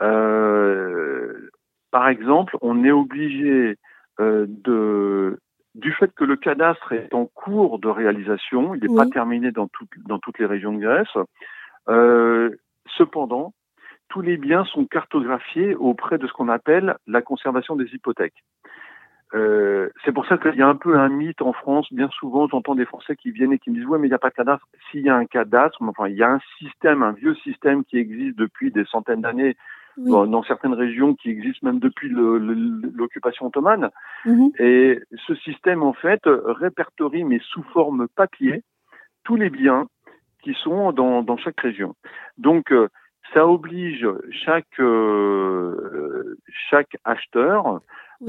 Euh, 0.00 1.50
par 1.90 2.08
exemple, 2.08 2.56
on 2.60 2.84
est 2.84 2.92
obligé 2.92 3.76
euh, 4.20 4.46
de 4.48 5.38
du 5.74 5.92
fait 5.92 6.12
que 6.14 6.24
le 6.24 6.36
cadastre 6.36 6.92
est 6.92 7.14
en 7.14 7.24
cours 7.24 7.78
de 7.78 7.88
réalisation, 7.88 8.74
il 8.74 8.82
n'est 8.82 8.94
pas 8.94 9.06
terminé 9.06 9.52
dans, 9.52 9.68
dans 10.06 10.18
toutes 10.18 10.38
les 10.38 10.44
régions 10.44 10.74
de 10.74 10.80
Grèce. 10.80 11.16
Euh, 11.88 12.50
cependant, 12.98 13.54
tous 14.08 14.20
les 14.20 14.36
biens 14.36 14.66
sont 14.66 14.84
cartographiés 14.84 15.74
auprès 15.74 16.18
de 16.18 16.26
ce 16.26 16.32
qu'on 16.34 16.50
appelle 16.50 16.96
la 17.06 17.22
conservation 17.22 17.74
des 17.74 17.86
hypothèques. 17.94 18.44
Euh, 19.34 19.88
c'est 20.04 20.12
pour 20.12 20.26
ça 20.26 20.36
qu'il 20.36 20.56
y 20.56 20.62
a 20.62 20.68
un 20.68 20.76
peu 20.76 20.98
un 20.98 21.08
mythe 21.08 21.42
en 21.42 21.52
France. 21.52 21.92
Bien 21.92 22.08
souvent, 22.10 22.48
j'entends 22.48 22.74
des 22.74 22.84
Français 22.84 23.16
qui 23.16 23.30
viennent 23.30 23.52
et 23.52 23.58
qui 23.58 23.70
me 23.70 23.76
disent 23.76 23.86
ouais, 23.86 23.98
mais 23.98 24.06
il 24.06 24.10
n'y 24.10 24.14
a 24.14 24.18
pas 24.18 24.30
de 24.30 24.34
cadastre. 24.34 24.66
S'il 24.90 25.02
y 25.02 25.08
a 25.08 25.16
un 25.16 25.26
cadastre, 25.26 25.78
enfin, 25.82 26.08
il 26.08 26.16
y 26.16 26.22
a 26.22 26.30
un 26.30 26.40
système, 26.58 27.02
un 27.02 27.12
vieux 27.12 27.34
système 27.36 27.84
qui 27.84 27.98
existe 27.98 28.36
depuis 28.36 28.70
des 28.70 28.84
centaines 28.84 29.22
d'années 29.22 29.56
dans, 29.98 30.42
certaines 30.42 30.72
régions, 30.72 31.14
qui 31.14 31.28
existe 31.28 31.62
même 31.62 31.78
depuis 31.78 32.08
l'occupation 32.08 33.46
ottomane. 33.46 33.90
Mhm. 34.24 34.50
Et 34.58 35.00
ce 35.26 35.34
système, 35.34 35.82
en 35.82 35.92
fait, 35.92 36.20
répertorie, 36.24 37.24
mais 37.24 37.40
sous 37.42 37.62
forme 37.74 38.08
papier, 38.08 38.62
tous 39.24 39.36
les 39.36 39.50
biens 39.50 39.86
qui 40.42 40.54
sont 40.54 40.92
dans, 40.92 41.22
dans 41.22 41.36
chaque 41.36 41.60
région. 41.60 41.94
Donc, 42.38 42.72
euh, 42.72 42.88
ça 43.32 43.46
oblige 43.46 44.06
chaque 44.30 44.80
euh, 44.80 46.36
chaque 46.70 46.96
acheteur 47.04 47.80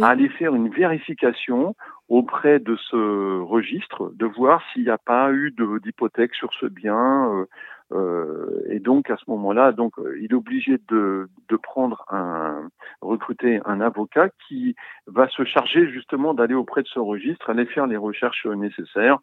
à 0.02 0.08
aller 0.10 0.30
faire 0.30 0.56
une 0.56 0.70
vérification 0.70 1.76
auprès 2.10 2.60
de 2.60 2.76
ce 2.76 3.40
registre, 3.42 4.12
de 4.16 4.26
voir 4.26 4.62
s'il 4.72 4.84
n'y 4.84 4.90
a 4.90 4.98
pas 4.98 5.32
eu 5.32 5.54
d'hypothèque 5.84 6.34
sur 6.36 6.54
ce 6.60 6.66
bien, 6.66 7.46
euh, 7.92 8.64
et 8.70 8.80
donc 8.80 9.10
à 9.10 9.18
ce 9.18 9.30
moment-là, 9.30 9.72
donc 9.72 9.94
il 10.20 10.32
est 10.32 10.34
obligé 10.34 10.80
de, 10.90 11.30
de 11.50 11.56
prendre 11.56 12.06
un 12.10 12.70
recruter 13.02 13.60
un 13.66 13.82
avocat 13.82 14.30
qui 14.48 14.76
va 15.08 15.28
se 15.30 15.44
charger 15.44 15.90
justement 15.92 16.34
d'aller 16.34 16.56
auprès 16.56 16.82
de 16.82 16.88
ce 16.88 17.00
registre, 17.00 17.50
aller 17.50 17.66
faire 17.66 17.88
les 17.88 17.98
recherches 17.98 18.46
nécessaires, 18.48 19.20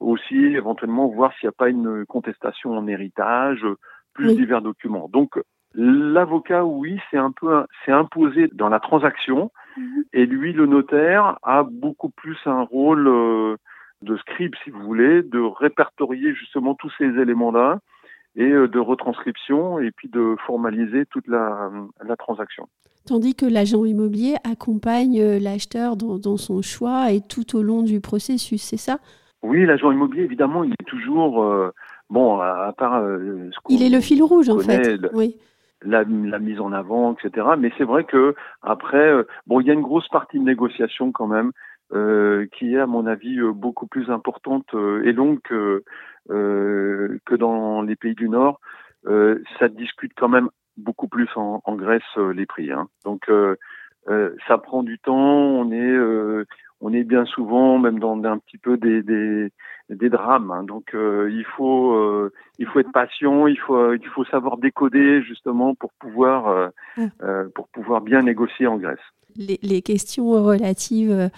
aussi 0.00 0.36
éventuellement 0.36 1.08
voir 1.08 1.32
s'il 1.34 1.46
n'y 1.46 1.54
a 1.54 1.56
pas 1.56 1.68
une 1.68 2.04
contestation 2.06 2.76
en 2.76 2.86
héritage, 2.86 3.64
plus 4.12 4.34
divers 4.36 4.62
documents. 4.62 5.08
Donc 5.08 5.38
l'avocat, 5.74 6.64
oui, 6.64 6.98
c'est 7.10 7.18
un 7.18 7.32
peu 7.32 7.64
c'est 7.84 7.92
imposé 7.92 8.48
dans 8.52 8.68
la 8.68 8.80
transaction, 8.80 9.50
mhm. 9.76 10.04
et 10.12 10.26
lui, 10.26 10.52
le 10.52 10.66
notaire, 10.66 11.38
a 11.42 11.62
beaucoup 11.62 12.10
plus 12.10 12.38
un 12.46 12.62
rôle 12.62 13.08
euh, 13.08 13.56
de 14.02 14.16
scribe, 14.18 14.54
si 14.64 14.70
vous 14.70 14.82
voulez, 14.82 15.22
de 15.22 15.40
répertorier 15.40 16.34
justement 16.34 16.74
tous 16.74 16.92
ces 16.98 17.04
éléments-là 17.04 17.78
et 18.36 18.50
euh, 18.50 18.68
de 18.68 18.78
retranscription 18.78 19.78
et 19.78 19.90
puis 19.90 20.08
de 20.08 20.36
formaliser 20.46 21.06
toute 21.06 21.28
la, 21.28 21.70
la 22.04 22.16
transaction. 22.16 22.68
Tandis 23.06 23.34
que 23.34 23.46
l'agent 23.46 23.84
immobilier 23.84 24.36
accompagne 24.44 25.20
euh, 25.20 25.38
l'acheteur 25.38 25.96
dans, 25.96 26.18
dans, 26.18 26.36
son 26.36 26.62
choix 26.62 27.10
et 27.12 27.20
tout 27.20 27.56
au 27.56 27.62
long 27.62 27.82
du 27.82 28.00
processus, 28.00 28.62
c'est 28.62 28.76
ça? 28.76 28.98
Oui, 29.42 29.66
l'agent 29.66 29.90
immobilier, 29.90 30.22
évidemment, 30.22 30.62
il 30.62 30.72
est 30.72 30.86
toujours, 30.86 31.42
euh, 31.42 31.72
bon, 32.10 32.38
à, 32.40 32.72
part... 32.76 33.02
ce 33.02 33.50
il 33.68 33.82
est 33.82 33.88
le 33.88 34.00
fil 34.00 34.22
rouge, 34.22 34.48
en 34.48 34.58
fait. 34.58 35.00
oui. 35.14 35.36
La, 35.84 36.04
la, 36.04 36.38
mise 36.38 36.60
en 36.60 36.72
avant, 36.72 37.14
etc. 37.14 37.46
Mais 37.58 37.72
c'est 37.76 37.84
vrai 37.84 38.04
que 38.04 38.34
après, 38.62 39.12
bon, 39.46 39.60
il 39.60 39.66
y 39.66 39.70
a 39.70 39.74
une 39.74 39.82
grosse 39.82 40.08
partie 40.08 40.38
de 40.38 40.44
négociation 40.44 41.12
quand 41.12 41.26
même, 41.26 41.52
euh, 41.92 42.46
qui 42.52 42.74
est 42.74 42.78
à 42.78 42.86
mon 42.86 43.06
avis 43.06 43.40
beaucoup 43.54 43.86
plus 43.86 44.10
importante 44.10 44.74
et 45.04 45.12
longue 45.12 45.40
que 45.42 45.82
euh, 46.30 47.18
que 47.26 47.34
dans 47.34 47.82
les 47.82 47.96
pays 47.96 48.14
du 48.14 48.28
Nord. 48.28 48.60
Euh, 49.06 49.42
ça 49.58 49.68
discute 49.68 50.12
quand 50.16 50.28
même 50.28 50.48
beaucoup 50.76 51.08
plus 51.08 51.28
en, 51.34 51.60
en 51.64 51.74
Grèce 51.74 52.02
euh, 52.16 52.32
les 52.32 52.46
prix. 52.46 52.70
Hein. 52.70 52.86
Donc 53.04 53.28
ça 54.46 54.58
prend 54.58 54.84
du 54.84 55.00
temps. 55.00 55.16
On 55.16 55.72
est 55.72 56.46
on 56.80 56.92
est 56.92 57.02
bien 57.02 57.24
souvent 57.24 57.78
même 57.78 57.98
dans 57.98 58.22
un 58.22 58.38
petit 58.38 58.58
peu 58.58 58.76
des, 58.76 59.02
des, 59.02 59.50
des 59.94 60.08
drames. 60.08 60.50
Hein. 60.50 60.62
Donc 60.64 60.90
il 60.94 61.44
faut 61.56 61.94
euh, 61.94 62.32
il 62.58 62.66
faut 62.66 62.80
être 62.80 62.92
patient, 62.92 63.46
il 63.46 63.58
faut 63.58 63.94
il 63.94 64.08
faut 64.08 64.24
savoir 64.24 64.58
décoder 64.58 65.22
justement 65.22 65.74
pour 65.74 65.92
pouvoir 65.94 66.70
mmh. 66.96 67.06
pour 67.54 67.68
pouvoir 67.68 68.00
bien 68.00 68.22
négocier 68.22 68.66
en 68.66 68.76
Grèce 68.76 69.00
les, 69.36 69.82
questions 69.82 70.30
relatives 70.30 71.12
euh, 71.12 71.28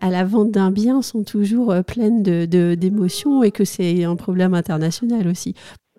à, 0.00 0.10
la 0.10 0.24
vente 0.24 0.50
d'un 0.50 0.70
bien 0.70 1.02
sont 1.02 1.24
toujours 1.24 1.72
euh, 1.72 1.82
pleines 1.82 2.22
d'émotions 2.22 3.40
de, 3.40 3.46
et 3.46 3.50
que 3.50 3.64
c'est 3.64 4.04
un 4.04 4.16
problème 4.16 4.54
international 4.54 5.26
aussi. 5.26 5.54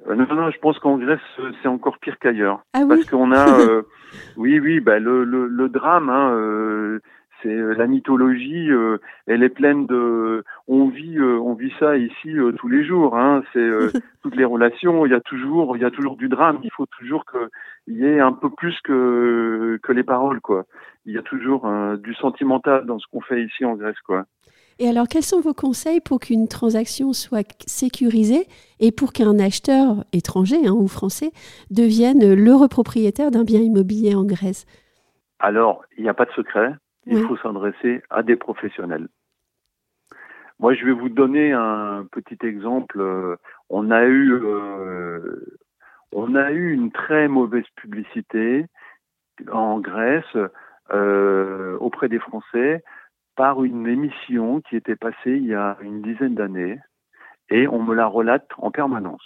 Euh, 0.08 0.16
non, 0.16 0.26
non, 0.34 0.50
je 0.52 0.60
pense 0.60 0.80
qu'en 0.80 0.98
Grèce, 0.98 1.20
c'est 1.62 1.68
encore 1.68 1.98
pire 2.00 2.18
qu'ailleurs. 2.20 2.62
Ah 2.74 2.84
parce 2.88 3.06
qu'on 3.06 3.32
a, 3.32 3.46
oui, 4.38 4.60
oui, 4.60 4.80
bah, 4.80 5.00
le, 5.00 5.24
le, 5.24 5.70
drame, 5.70 6.10
hein, 6.10 7.00
c'est 7.42 7.56
la 7.56 7.88
mythologie, 7.88 8.70
elle 9.28 9.44
est 9.44 9.50
pleine 9.50 9.86
de, 9.86 10.44
on 10.68 10.88
vit, 10.88 11.20
on 11.20 11.54
vit 11.54 11.74
ça 11.80 11.98
ici 11.98 12.36
tous 12.58 12.68
les 12.68 12.86
jours. 12.86 13.18
Hein, 13.18 13.44
c'est 13.54 13.70
toutes 14.24 14.36
les 14.36 14.46
relations, 14.46 15.06
il 15.06 15.12
y 15.12 15.16
a 15.16 15.22
toujours, 15.22 15.78
il 15.78 15.82
y 15.82 15.86
a 15.86 15.92
toujours 15.92 16.18
du 16.18 16.30
drame. 16.30 16.60
Il 16.64 16.72
faut 16.72 16.88
toujours 16.98 17.24
qu'il 17.26 17.96
y 17.96 18.06
ait 18.06 18.20
un 18.20 18.34
peu 18.34 18.50
plus 18.50 18.78
que 18.84 19.80
que 19.82 19.92
les 19.92 20.04
paroles, 20.04 20.42
quoi 20.42 20.66
il 21.10 21.16
y 21.16 21.18
a 21.18 21.24
toujours 21.24 21.68
du 21.98 22.14
sentimental 22.16 22.86
dans 22.86 23.00
ce 23.00 23.06
qu'on 23.12 23.22
fait 23.22 23.44
ici 23.44 23.66
en 23.66 23.76
Grèce, 23.76 24.00
quoi. 24.06 24.26
Et 24.78 24.88
alors, 24.88 25.08
quels 25.10 25.24
sont 25.24 25.42
vos 25.42 25.54
conseils 25.54 26.00
pour 26.00 26.20
qu'une 26.20 26.48
transaction 26.48 27.12
soit 27.12 27.46
sécurisée 27.68 28.48
et 28.80 28.94
pour 28.94 29.12
qu'un 29.12 29.38
acheteur 29.38 30.06
étranger 30.14 30.68
hein, 30.68 30.72
ou 30.72 30.88
français 30.88 31.32
devienne 31.70 32.34
l'heureux 32.34 32.70
propriétaire 32.70 33.30
d'un 33.30 33.44
bien 33.44 33.60
immobilier 33.60 34.16
en 34.16 34.24
Grèce? 34.24 34.66
Alors, 35.40 35.84
il 35.98 36.04
n'y 36.04 36.10
a 36.10 36.14
pas 36.14 36.26
de 36.26 36.32
secret. 36.32 36.72
Il 37.12 37.24
faut 37.24 37.38
s'adresser 37.38 38.02
à 38.10 38.24
des 38.24 38.36
professionnels. 38.36 39.08
Moi, 40.60 40.74
je 40.74 40.86
vais 40.86 40.92
vous 40.92 41.10
donner 41.10 41.54
un 41.54 42.06
petit 42.12 42.38
exemple. 42.46 43.02
On 43.70 43.92
a 43.92 44.04
eu, 44.06 44.34
euh, 44.34 45.60
on 46.12 46.36
a 46.36 46.52
eu 46.52 46.74
une 46.74 46.92
très 46.92 47.28
mauvaise 47.28 47.68
publicité 47.76 48.66
en 49.52 49.80
Grèce 49.80 50.38
euh, 50.92 51.78
auprès 51.80 52.10
des 52.10 52.20
Français 52.20 52.84
par 53.36 53.64
une 53.64 53.88
émission 53.88 54.60
qui 54.62 54.76
était 54.76 54.98
passée 54.98 55.38
il 55.38 55.46
y 55.46 55.56
a 55.56 55.78
une 55.82 56.02
dizaine 56.02 56.36
d'années 56.36 56.78
et 57.50 57.68
on 57.68 57.82
me 57.82 57.96
la 57.96 58.06
relate 58.06 58.48
en 58.58 58.70
permanence. 58.70 59.24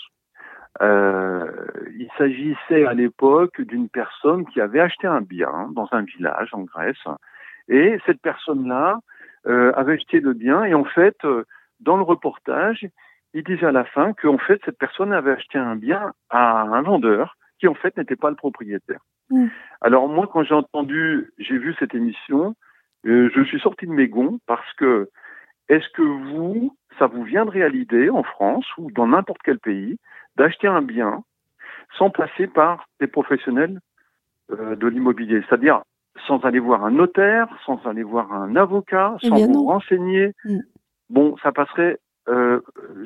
Euh, 0.82 1.50
il 1.98 2.10
s'agissait 2.18 2.86
à 2.86 2.94
l'époque 2.94 3.62
d'une 3.62 3.90
personne 3.90 4.46
qui 4.46 4.62
avait 4.62 4.80
acheté 4.80 5.08
un 5.08 5.22
bien 5.22 5.70
dans 5.74 5.88
un 5.92 6.02
village 6.02 6.50
en 6.54 6.62
Grèce 6.62 7.08
et 7.68 7.98
cette 8.06 8.22
personne-là 8.22 9.00
euh, 9.48 9.72
avait 9.76 9.94
acheté 9.94 10.20
le 10.20 10.34
bien 10.34 10.64
et 10.64 10.74
en 10.74 10.86
fait 10.86 11.18
dans 11.80 11.98
le 11.98 12.04
reportage 12.04 12.86
il 13.34 13.44
disait 13.44 13.66
à 13.66 13.72
la 13.72 13.86
fin 13.86 14.14
qu'en 14.14 14.38
fait 14.38 14.62
cette 14.66 14.78
personne 14.78 15.12
avait 15.12 15.32
acheté 15.32 15.58
un 15.58 15.76
bien 15.76 16.14
à 16.30 16.62
un 16.62 16.82
vendeur 16.82 17.38
qui 17.60 17.68
en 17.68 17.74
fait 17.74 17.96
n'était 17.98 18.16
pas 18.16 18.30
le 18.30 18.36
propriétaire. 18.36 19.00
Mm. 19.30 19.48
Alors 19.82 20.08
moi, 20.08 20.30
quand 20.32 20.44
j'ai 20.44 20.54
entendu, 20.54 21.32
j'ai 21.38 21.58
vu 21.58 21.76
cette 21.80 21.96
émission, 21.96 22.56
euh, 23.06 23.30
je 23.36 23.44
suis 23.44 23.60
sorti 23.60 23.86
de 23.86 23.92
mes 23.92 24.08
gonds 24.08 24.40
parce 24.48 24.72
que 24.74 25.10
est-ce 25.70 25.88
que 25.90 26.02
vous, 26.02 26.76
ça 27.00 27.08
vous 27.08 27.24
viendrait 27.24 27.64
à 27.64 27.70
l'idée 27.70 28.10
en 28.10 28.24
France 28.24 28.66
ou 28.78 28.92
dans 28.92 29.08
n'importe 29.08 29.42
quel 29.44 29.60
pays 29.60 29.98
d'acheter 30.36 30.68
un 30.68 30.82
bien 30.82 31.24
sans 31.98 32.10
passer 32.10 32.48
par 32.48 32.86
des 33.00 33.08
professionnels 33.08 33.80
euh, 34.52 34.76
de 34.76 34.88
l'immobilier, 34.88 35.42
c'est-à-dire 35.48 35.84
sans 36.28 36.40
aller 36.46 36.60
voir 36.60 36.86
un 36.86 36.92
notaire, 36.92 37.48
sans 37.66 37.84
aller 37.86 38.04
voir 38.04 38.32
un 38.34 38.56
avocat, 38.56 39.18
eh 39.22 39.28
sans 39.28 39.48
vous 39.48 39.66
renseigner. 39.66 40.34
Mm. 40.46 40.60
Bon, 41.10 41.36
ça 41.44 41.52
passerait 41.52 42.00
euh, 42.30 42.62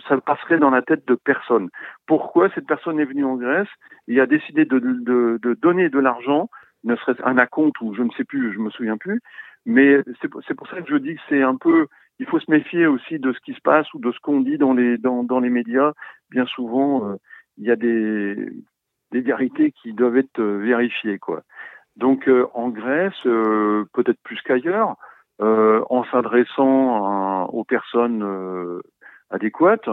ça 0.08 0.20
passerait 0.22 0.60
dans 0.60 0.70
la 0.70 0.84
tête 0.84 1.08
de 1.08 1.16
personne. 1.16 1.70
Pourquoi 2.06 2.50
cette 2.54 2.68
personne 2.68 3.00
est 3.00 3.06
venue 3.06 3.26
en 3.26 3.36
Grèce 3.36 3.70
et 4.08 4.20
a 4.20 4.28
décidé 4.28 4.66
de, 4.66 4.78
de, 4.78 5.40
de 5.42 5.54
donner 5.56 5.90
de 5.90 5.98
l'argent, 5.98 6.50
ne 6.84 6.96
serait-ce 6.96 7.24
un 7.24 7.38
acompte 7.40 7.82
ou 7.82 7.96
je 7.96 8.04
ne 8.04 8.12
sais 8.12 8.24
plus, 8.24 8.54
je 8.54 8.60
me 8.60 8.70
souviens 8.70 8.98
plus, 8.98 9.20
mais 9.66 10.04
c'est 10.22 10.30
pour 10.30 10.68
ça 10.68 10.82
que 10.82 10.90
je 10.90 10.98
dis 10.98 11.16
que 11.16 11.22
c'est 11.30 11.42
un 11.42 11.56
peu, 11.56 11.88
il 12.20 12.28
faut 12.28 12.40
se 12.40 12.50
méfier 12.50 12.86
aussi 12.86 13.18
de 13.18 13.34
ce 13.34 13.40
qui 13.40 13.54
se 13.54 13.62
passe 13.62 13.92
ou 13.94 14.00
de 14.00 14.12
ce 14.12 14.20
qu'on 14.20 14.42
dit 14.42 14.58
dans 14.58 14.74
les 14.74 14.98
dans, 14.98 15.24
dans 15.24 15.40
les 15.40 15.50
médias. 15.50 15.94
Bien 16.30 16.46
souvent, 16.46 17.10
euh, 17.10 17.16
il 17.58 17.66
y 17.66 17.72
a 17.72 17.76
des 17.76 18.36
des 19.12 19.22
vérités 19.22 19.72
qui 19.72 19.94
doivent 19.94 20.18
être 20.18 20.40
euh, 20.40 20.58
vérifiées, 20.58 21.18
quoi. 21.18 21.44
Donc 21.98 22.30
en 22.54 22.70
Grèce, 22.70 23.22
peut-être 23.24 24.22
plus 24.24 24.40
qu'ailleurs, 24.44 24.96
en 25.40 26.04
s'adressant 26.12 27.46
aux 27.48 27.64
personnes 27.64 28.24
adéquate, 29.30 29.88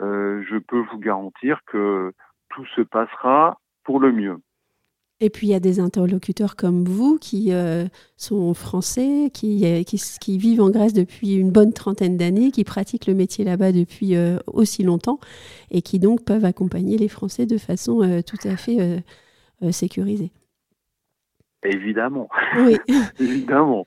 euh, 0.00 0.42
je 0.48 0.56
peux 0.58 0.82
vous 0.92 0.98
garantir 0.98 1.60
que 1.66 2.12
tout 2.50 2.66
se 2.76 2.82
passera 2.82 3.58
pour 3.84 4.00
le 4.00 4.12
mieux. 4.12 4.38
Et 5.20 5.30
puis 5.30 5.48
il 5.48 5.50
y 5.50 5.54
a 5.54 5.60
des 5.60 5.80
interlocuteurs 5.80 6.54
comme 6.54 6.84
vous 6.84 7.18
qui 7.18 7.52
euh, 7.52 7.86
sont 8.16 8.54
français, 8.54 9.26
euh, 9.26 9.28
qui, 9.30 9.82
qui, 10.20 10.38
vivent 10.38 10.60
en 10.60 10.70
Grèce 10.70 10.92
depuis 10.92 11.34
une 11.34 11.50
bonne 11.50 11.72
trentaine 11.72 12.16
d'années, 12.16 12.52
qui 12.52 12.62
pratiquent 12.62 13.06
le 13.06 13.14
métier 13.14 13.44
là-bas 13.44 13.72
depuis 13.72 14.14
aussi 14.46 14.84
longtemps 14.84 15.18
et 15.72 15.82
qui 15.82 15.98
donc 15.98 16.24
peuvent 16.24 16.44
accompagner 16.44 16.96
les 16.98 17.08
Français 17.08 17.46
de 17.46 17.58
façon 17.58 18.22
tout 18.22 18.48
à 18.48 18.56
fait 18.56 19.02
sécurisée. 19.72 20.30
Évidemment. 21.62 22.28
Oui. 22.56 22.78
Évidemment. 23.20 23.86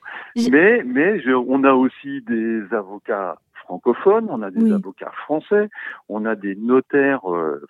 Mais, 0.51 0.83
mais 0.83 1.21
je, 1.21 1.31
on 1.31 1.63
a 1.63 1.73
aussi 1.73 2.21
des 2.21 2.61
avocats 2.71 3.37
francophones, 3.63 4.27
on 4.29 4.41
a 4.41 4.51
des 4.51 4.71
avocats 4.73 5.11
français, 5.11 5.69
on 6.09 6.25
a 6.25 6.35
des 6.35 6.55
notaires 6.55 7.31
euh, 7.31 7.65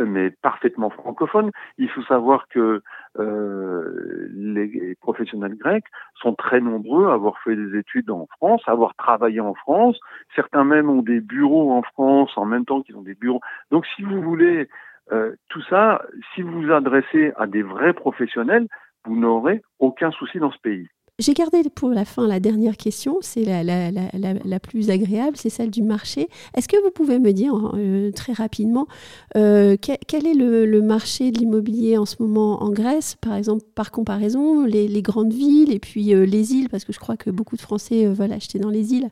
mais 0.00 0.30
parfaitement 0.30 0.90
francophones. 0.90 1.50
Il 1.78 1.88
faut 1.88 2.02
savoir 2.02 2.48
que 2.48 2.82
euh, 3.18 4.28
les 4.32 4.96
professionnels 5.00 5.56
grecs 5.56 5.84
sont 6.20 6.34
très 6.34 6.60
nombreux 6.60 7.08
à 7.08 7.14
avoir 7.14 7.38
fait 7.42 7.56
des 7.56 7.78
études 7.78 8.10
en 8.10 8.26
France, 8.36 8.62
à 8.66 8.72
avoir 8.72 8.94
travaillé 8.96 9.40
en 9.40 9.54
France. 9.54 9.98
Certains 10.34 10.64
même 10.64 10.90
ont 10.90 11.02
des 11.02 11.20
bureaux 11.20 11.72
en 11.72 11.82
France 11.82 12.32
en 12.36 12.44
même 12.44 12.64
temps 12.64 12.82
qu'ils 12.82 12.96
ont 12.96 13.02
des 13.02 13.14
bureaux. 13.14 13.40
Donc, 13.70 13.86
si 13.94 14.02
vous 14.02 14.20
voulez 14.20 14.68
euh, 15.12 15.34
tout 15.48 15.62
ça, 15.68 16.02
si 16.34 16.42
vous 16.42 16.62
vous 16.62 16.72
adressez 16.72 17.32
à 17.36 17.46
des 17.46 17.62
vrais 17.62 17.92
professionnels, 17.92 18.68
vous 19.06 19.16
n'aurez 19.16 19.62
aucun 19.78 20.10
souci 20.12 20.38
dans 20.38 20.52
ce 20.52 20.58
pays. 20.58 20.88
J'ai 21.20 21.32
gardé 21.32 21.58
pour 21.76 21.90
la 21.90 22.04
fin 22.04 22.26
la 22.26 22.40
dernière 22.40 22.76
question, 22.76 23.18
c'est 23.20 23.44
la, 23.44 23.62
la, 23.62 23.92
la, 23.92 24.34
la, 24.44 24.58
plus 24.58 24.90
agréable, 24.90 25.36
c'est 25.36 25.48
celle 25.48 25.70
du 25.70 25.82
marché. 25.84 26.26
Est-ce 26.56 26.66
que 26.66 26.76
vous 26.82 26.90
pouvez 26.90 27.20
me 27.20 27.30
dire 27.30 27.54
euh, 27.74 28.10
très 28.10 28.32
rapidement 28.32 28.88
euh, 29.36 29.76
quel, 29.80 30.26
est 30.26 30.34
le, 30.34 30.82
marché 30.82 31.30
de 31.30 31.38
l'immobilier 31.38 31.98
en 31.98 32.04
ce 32.04 32.20
moment 32.20 32.64
en 32.64 32.70
Grèce, 32.70 33.14
par 33.14 33.36
exemple, 33.36 33.62
par 33.76 33.92
comparaison, 33.92 34.66
les, 34.66 34.88
les 34.88 35.02
grandes 35.02 35.32
villes 35.32 35.72
et 35.72 35.78
puis 35.78 36.12
euh, 36.16 36.26
les 36.26 36.52
îles, 36.52 36.68
parce 36.68 36.84
que 36.84 36.92
je 36.92 36.98
crois 36.98 37.16
que 37.16 37.30
beaucoup 37.30 37.54
de 37.54 37.62
Français 37.62 38.06
veulent 38.06 38.32
acheter 38.32 38.58
dans 38.58 38.70
les 38.70 38.92
îles 38.92 39.08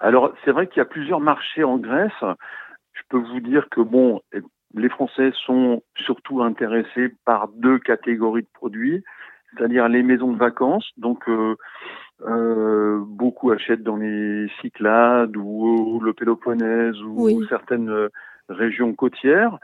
Alors, 0.00 0.32
c'est 0.44 0.50
vrai 0.50 0.66
qu'il 0.66 0.78
y 0.78 0.82
a 0.82 0.84
plusieurs 0.84 1.20
marchés 1.20 1.62
en 1.62 1.78
Grèce. 1.78 2.10
Je 2.22 3.02
peux 3.08 3.18
vous 3.18 3.38
dire 3.38 3.68
que, 3.70 3.82
bon, 3.82 4.20
les 4.74 4.88
Français 4.88 5.30
sont 5.46 5.82
surtout 5.96 6.42
intéressés 6.42 7.14
par 7.24 7.46
deux 7.48 7.78
catégories 7.78 8.42
de 8.42 8.48
produits, 8.52 9.04
c'est-à-dire 9.52 9.88
les 9.88 10.02
maisons 10.02 10.32
de 10.32 10.38
vacances. 10.38 10.90
Donc, 10.96 11.28
euh, 11.28 11.56
euh, 12.22 13.00
beaucoup 13.06 13.50
achètent 13.50 13.82
dans 13.82 13.96
les 13.96 14.48
Cyclades 14.60 15.36
ou, 15.36 16.00
le 16.00 16.12
Péloponnèse 16.12 17.00
ou 17.02 17.44
certaines 17.46 17.90
euh, 17.90 18.08
régions 18.48 18.94
côtières. 18.94 19.58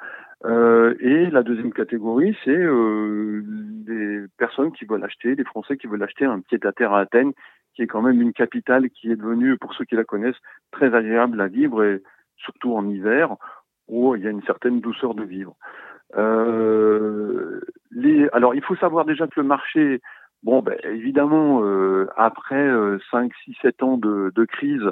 Euh, 0.45 0.95
et 1.01 1.31
la 1.31 1.43
deuxième 1.43 1.73
catégorie, 1.73 2.37
c'est 2.45 2.51
euh, 2.51 3.43
des 3.47 4.25
personnes 4.39 4.73
qui 4.73 4.85
veulent 4.85 5.05
acheter, 5.05 5.37
des 5.37 5.45
Français 5.45 5.77
qui 5.77 5.87
veulent 5.87 6.03
acheter 6.03 6.25
un 6.25 6.41
pied-à-terre 6.41 6.93
à 6.93 7.01
Athènes, 7.01 7.33
qui 7.75 7.83
est 7.83 7.87
quand 7.87 8.03
même 8.03 8.21
une 8.21 8.33
capitale 8.33 8.91
qui 8.91 9.11
est 9.11 9.17
devenue, 9.17 9.57
pour 9.57 9.73
ceux 9.75 9.85
qui 9.85 9.95
la 9.95 10.05
connaissent, 10.05 10.41
très 10.73 10.95
agréable 10.95 11.41
à 11.41 11.47
vivre 11.47 11.85
et 11.85 12.03
surtout 12.37 12.75
en 12.75 12.89
hiver 12.89 13.37
où 13.89 14.17
il 14.17 14.23
y 14.23 14.27
a 14.27 14.31
une 14.31 14.43
certaine 14.43 14.81
douceur 14.81 15.15
de 15.15 15.23
vivre. 15.23 15.55
Euh, 16.16 17.61
les, 17.90 18.28
alors, 18.33 18.54
il 18.54 18.62
faut 18.62 18.76
savoir 18.76 19.04
déjà 19.04 19.26
que 19.26 19.40
le 19.40 19.47
marché, 19.47 20.00
bon, 20.42 20.62
ben, 20.62 20.76
évidemment, 20.85 21.62
euh, 21.62 22.09
après 22.16 22.71
5, 23.11 23.33
6, 23.45 23.57
7 23.62 23.83
ans 23.83 23.97
de, 23.97 24.33
de, 24.35 24.45
crise, 24.45 24.85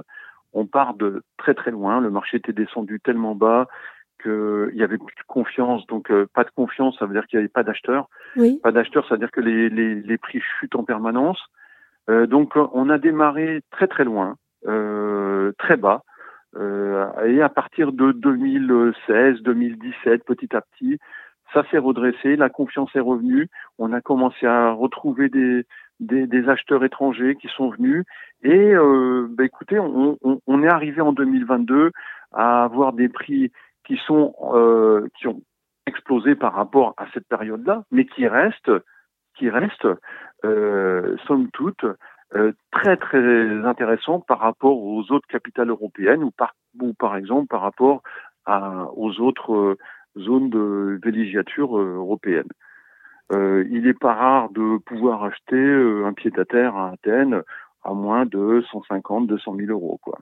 on 0.52 0.66
part 0.66 0.94
de 0.94 1.22
très 1.38 1.54
très 1.54 1.70
loin. 1.70 2.00
Le 2.00 2.10
marché 2.10 2.38
était 2.38 2.52
descendu 2.52 3.00
tellement 3.00 3.34
bas 3.34 3.68
qu'il 4.22 4.72
y 4.74 4.82
avait 4.82 4.98
plus 4.98 5.14
de 5.14 5.26
confiance. 5.26 5.86
Donc, 5.86 6.10
euh, 6.10 6.26
pas 6.34 6.44
de 6.44 6.50
confiance, 6.50 6.96
ça 6.98 7.06
veut 7.06 7.14
dire 7.14 7.26
qu'il 7.26 7.38
n'y 7.38 7.44
avait 7.44 7.48
pas 7.48 7.62
d'acheteurs. 7.62 8.08
Oui. 8.36 8.60
Pas 8.62 8.72
d'acheteurs, 8.72 9.06
ça 9.08 9.14
veut 9.14 9.18
dire 9.18 9.30
que 9.30 9.40
les, 9.40 9.68
les, 9.68 9.94
les, 9.94 10.18
prix 10.18 10.40
chutent 10.40 10.76
en 10.76 10.84
permanence. 10.84 11.40
Euh, 12.08 12.26
donc, 12.26 12.54
on 12.56 12.90
a 12.90 12.98
démarré 12.98 13.62
très 13.70 13.86
très 13.86 14.04
loin, 14.04 14.36
euh, 14.66 15.52
très 15.58 15.76
bas. 15.76 16.02
Euh, 16.56 17.08
et 17.26 17.42
à 17.42 17.48
partir 17.48 17.92
de 17.92 18.12
2016, 18.12 19.42
2017, 19.42 20.24
petit 20.24 20.54
à 20.54 20.60
petit, 20.60 20.98
ça 21.52 21.64
s'est 21.70 21.78
redressé, 21.78 22.36
la 22.36 22.48
confiance 22.48 22.94
est 22.94 23.00
revenue, 23.00 23.48
on 23.78 23.92
a 23.92 24.00
commencé 24.00 24.46
à 24.46 24.72
retrouver 24.72 25.28
des, 25.28 25.64
des, 26.00 26.26
des 26.26 26.48
acheteurs 26.48 26.84
étrangers 26.84 27.36
qui 27.36 27.48
sont 27.48 27.70
venus. 27.70 28.04
Et 28.42 28.74
euh, 28.74 29.26
bah 29.30 29.44
écoutez, 29.44 29.78
on, 29.78 30.18
on, 30.22 30.40
on, 30.46 30.62
est 30.62 30.68
arrivé 30.68 31.00
en 31.00 31.12
2022 31.12 31.92
à 32.32 32.64
avoir 32.64 32.92
des 32.92 33.08
prix 33.08 33.52
qui 33.84 33.96
sont 34.06 34.34
euh, 34.54 35.08
qui 35.18 35.26
ont 35.26 35.42
explosé 35.86 36.34
par 36.34 36.54
rapport 36.54 36.94
à 36.96 37.06
cette 37.12 37.26
période-là, 37.28 37.84
mais 37.90 38.06
qui 38.06 38.26
restent 38.26 38.72
qui 39.36 39.50
restent 39.50 39.88
euh, 40.44 41.16
somme 41.26 41.50
toute 41.52 41.84
euh, 42.36 42.52
très 42.70 42.96
très 42.96 43.66
intéressant 43.66 44.20
par 44.20 44.38
rapport 44.38 44.80
aux 44.80 45.10
autres 45.10 45.26
capitales 45.26 45.70
européennes 45.70 46.22
ou 46.22 46.30
par, 46.30 46.54
ou 46.80 46.94
par 46.94 47.16
exemple 47.16 47.48
par 47.48 47.60
rapport 47.60 48.02
à, 48.46 48.88
aux 48.96 49.20
autres 49.20 49.52
euh, 49.52 49.78
zones 50.16 50.50
de 50.50 51.00
villégiature 51.02 51.78
euh, 51.78 51.96
européennes. 51.96 52.48
Euh, 53.32 53.64
il 53.70 53.82
n'est 53.82 53.94
pas 53.94 54.14
rare 54.14 54.50
de 54.50 54.78
pouvoir 54.78 55.24
acheter 55.24 55.56
un 55.56 56.12
pied-à-terre 56.12 56.76
à 56.76 56.90
Athènes 56.90 57.42
à 57.84 57.94
moins 57.94 58.26
de 58.26 58.62
150, 58.70 59.26
200 59.26 59.56
000 59.56 59.70
euros. 59.70 59.98
Quoi. 60.02 60.18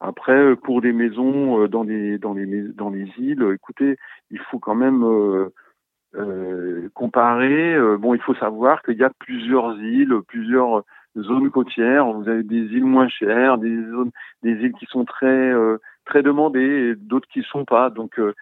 Après, 0.00 0.56
pour 0.56 0.80
des 0.80 0.92
maisons 0.92 1.68
dans 1.68 1.82
les 1.82 2.18
dans 2.18 2.32
les 2.32 2.46
dans 2.46 2.88
les 2.88 3.06
îles, 3.18 3.46
écoutez, 3.54 3.98
il 4.30 4.38
faut 4.50 4.58
quand 4.58 4.74
même 4.74 5.04
comparer. 6.94 7.78
bon, 7.98 8.14
il 8.14 8.22
faut 8.22 8.34
savoir 8.36 8.82
qu'il 8.82 8.96
y 8.96 9.04
a 9.04 9.10
plusieurs 9.18 9.78
îles, 9.78 10.14
plusieurs 10.26 10.84
zones 11.16 11.50
côtières, 11.50 12.06
vous 12.12 12.28
avez 12.28 12.42
des 12.42 12.56
îles 12.56 12.84
moins 12.84 13.08
chères, 13.08 13.58
des 13.58 13.76
zones, 13.90 14.10
des 14.42 14.52
îles 14.52 14.72
qui 14.72 14.86
sont 14.86 15.04
très 15.04 15.26
euh, 15.26 15.78
très 16.04 16.22
demandées, 16.22 16.90
et 16.90 16.94
d'autres 16.94 17.28
qui 17.28 17.42
sont 17.42 17.64
pas. 17.64 17.90
Donc 17.90 18.18
euh, 18.18 18.34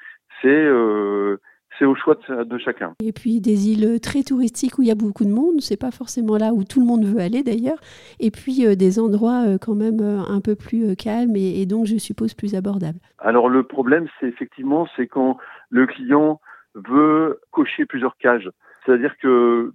c'est 0.43 0.49
euh, 0.49 1.41
c'est 1.79 1.85
au 1.85 1.95
choix 1.95 2.17
de, 2.29 2.45
de, 2.45 2.59
chacun. 2.59 2.95
Et 3.03 3.13
puis 3.13 3.41
des 3.41 3.69
îles 3.71 4.01
très 4.01 4.23
touristiques 4.23 4.79
où 4.79 4.83
il 4.83 4.89
y 4.89 4.91
a 4.91 4.97
beaucoup 4.97 5.25
de 5.25 5.31
monde, 5.31 5.61
c'est 5.61 5.81
pas 5.81 5.91
forcément 5.91 6.37
là 6.37 6.53
où 6.53 6.65
tout 6.65 6.81
le 6.81 6.87
monde 6.87 7.05
veut 7.05 7.21
aller 7.21 7.43
d'ailleurs. 7.43 7.79
Et 8.21 8.31
puis 8.31 8.67
euh, 8.67 8.75
des 8.75 8.99
endroits 8.99 9.45
euh, 9.47 9.59
quand 9.61 9.75
même 9.75 10.01
euh, 10.01 10.21
un 10.29 10.41
peu 10.41 10.57
plus 10.57 10.97
calmes 10.97 11.37
et, 11.37 11.61
et, 11.61 11.67
donc 11.67 11.87
je 11.87 11.97
suppose 11.97 12.35
plus 12.35 12.55
abordables. 12.55 12.99
Alors 13.19 13.49
le 13.49 13.63
problème 13.63 14.09
c'est 14.19 14.27
effectivement 14.27 14.89
c'est 14.97 15.07
quand 15.07 15.37
le 15.71 15.87
client 15.87 16.41
veut 16.75 17.41
cocher 17.51 17.87
plusieurs 17.87 18.17
cages. 18.17 18.51
C'est-à-dire 18.85 19.15
que 19.21 19.73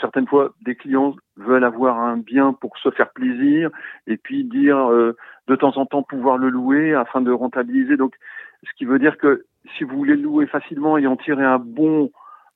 certaines 0.00 0.26
fois, 0.26 0.54
des 0.62 0.74
clients 0.74 1.14
veulent 1.36 1.64
avoir 1.64 1.98
un 1.98 2.16
bien 2.16 2.52
pour 2.52 2.76
se 2.78 2.90
faire 2.90 3.10
plaisir 3.12 3.70
et 4.06 4.16
puis 4.16 4.44
dire 4.44 4.90
euh, 4.90 5.16
de 5.48 5.56
temps 5.56 5.76
en 5.76 5.86
temps 5.86 6.02
pouvoir 6.02 6.38
le 6.38 6.48
louer 6.48 6.94
afin 6.94 7.20
de 7.20 7.30
rentabiliser. 7.30 7.96
Donc, 7.96 8.14
ce 8.64 8.72
qui 8.76 8.84
veut 8.84 8.98
dire 8.98 9.18
que 9.18 9.44
si 9.76 9.84
vous 9.84 9.96
voulez 9.96 10.16
le 10.16 10.22
louer 10.22 10.46
facilement 10.46 10.98
et 10.98 11.06
en 11.06 11.16
tirer 11.16 11.44
un 11.44 11.58
bon 11.58 12.10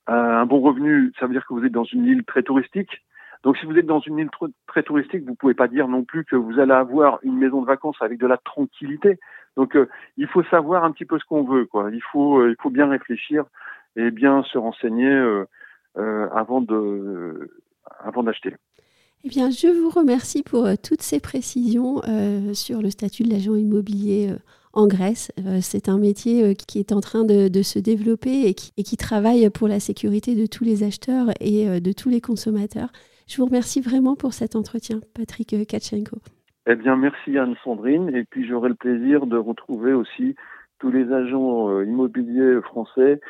euh, 0.08 0.12
un 0.12 0.46
bon 0.46 0.60
revenu, 0.60 1.12
ça 1.18 1.26
veut 1.26 1.32
dire 1.32 1.46
que 1.46 1.52
vous 1.52 1.64
êtes 1.64 1.72
dans 1.72 1.84
une 1.84 2.06
île 2.06 2.24
très 2.24 2.42
touristique. 2.42 3.02
Donc, 3.44 3.56
si 3.58 3.66
vous 3.66 3.76
êtes 3.76 3.86
dans 3.86 4.00
une 4.00 4.18
île 4.18 4.30
très 4.66 4.82
touristique, 4.82 5.24
vous 5.24 5.34
pouvez 5.34 5.54
pas 5.54 5.68
dire 5.68 5.86
non 5.86 6.02
plus 6.02 6.24
que 6.24 6.34
vous 6.34 6.58
allez 6.58 6.72
avoir 6.72 7.18
une 7.22 7.36
maison 7.36 7.60
de 7.60 7.66
vacances 7.66 8.00
avec 8.00 8.18
de 8.18 8.26
la 8.26 8.38
tranquillité. 8.38 9.18
Donc, 9.56 9.76
euh, 9.76 9.88
il 10.16 10.26
faut 10.26 10.42
savoir 10.44 10.84
un 10.84 10.92
petit 10.92 11.04
peu 11.04 11.18
ce 11.18 11.24
qu'on 11.24 11.44
veut, 11.44 11.66
quoi. 11.66 11.90
Il 11.92 12.02
faut 12.10 12.46
il 12.46 12.56
faut 12.60 12.70
bien 12.70 12.88
réfléchir 12.88 13.44
et 13.96 14.10
bien 14.10 14.42
se 14.44 14.56
renseigner 14.56 15.10
euh, 15.10 15.44
avant 16.32 16.60
de 16.60 17.50
avant 18.00 18.22
d'acheter. 18.22 18.54
Eh 19.24 19.28
bien, 19.28 19.50
je 19.50 19.66
vous 19.66 19.90
remercie 19.90 20.42
pour 20.42 20.64
euh, 20.64 20.74
toutes 20.82 21.02
ces 21.02 21.20
précisions 21.20 22.00
euh, 22.08 22.54
sur 22.54 22.80
le 22.80 22.90
statut 22.90 23.24
de 23.24 23.30
l'agent 23.30 23.56
immobilier 23.56 24.32
en 24.72 24.86
Grèce. 24.86 25.32
c'est 25.60 25.88
un 25.88 25.98
métier 25.98 26.54
qui 26.54 26.78
est 26.78 26.92
en 26.92 27.00
train 27.00 27.24
de, 27.24 27.48
de 27.48 27.62
se 27.62 27.80
développer 27.80 28.46
et 28.46 28.54
qui, 28.54 28.72
et 28.76 28.84
qui, 28.84 28.96
travaille 28.96 29.48
pour 29.50 29.66
la 29.66 29.80
sécurité 29.80 30.36
de 30.36 30.46
tous 30.46 30.62
les 30.62 30.84
acheteurs 30.84 31.30
et 31.40 31.80
de 31.80 31.92
tous 31.92 32.10
les 32.10 32.20
consommateurs. 32.20 32.90
Je 33.26 33.38
vous 33.38 33.46
remercie 33.46 33.80
vraiment 33.80 34.14
pour 34.14 34.34
cet 34.34 34.54
entretien, 34.54 35.00
Patrick 35.14 35.66
Kachenko. 35.66 36.18
Eh 36.66 36.76
bien, 36.76 36.96
merci 36.96 37.36
Anne-Sandrine. 37.38 38.14
Et 38.14 38.24
puis, 38.24 38.46
j'aurai 38.46 38.68
le 38.68 38.74
plaisir 38.76 39.26
de 39.26 39.38
retrouver 39.38 39.94
aussi 39.94 40.36
tous 40.78 40.92
les 40.92 41.10
agents 41.12 41.80
immobiliers 41.80 42.60
français 42.60 43.20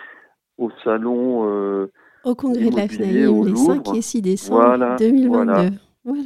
au 0.58 0.70
salon 0.84 1.88
au 2.28 2.34
congrès 2.34 2.70
de 2.70 2.76
la 2.76 2.88
FNAIM 2.88 3.44
les 3.44 3.56
5 3.56 3.94
et 3.94 4.02
6 4.02 4.22
décembre 4.22 4.96
2022. 4.98 5.76
Voilà. 6.04 6.22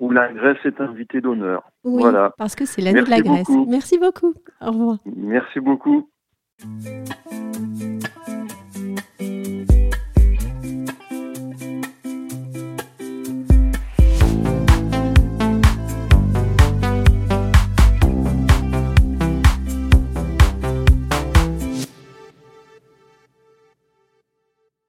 Où 0.00 0.10
la 0.10 0.32
Grèce 0.32 0.58
est 0.64 0.80
invitée 0.80 1.20
d'honneur. 1.20 1.62
Oui, 1.84 2.02
voilà. 2.02 2.34
parce 2.36 2.54
que 2.54 2.66
c'est 2.66 2.82
l'année 2.82 3.02
de 3.02 3.10
la 3.10 3.20
Grèce. 3.20 3.48
Merci 3.68 3.98
beaucoup. 3.98 4.34
Au 4.60 4.70
revoir. 4.70 4.98
Merci 5.06 5.60
beaucoup. 5.60 6.08